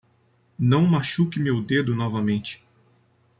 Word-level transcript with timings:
Não 0.57 0.87
machuque 0.87 1.39
meu 1.39 1.61
dedo 1.61 1.93
novamente. 1.95 2.65